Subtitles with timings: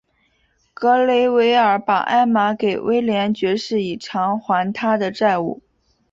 [0.73, 5.61] 格雷维尔把艾玛给威廉爵士以偿还他的债务。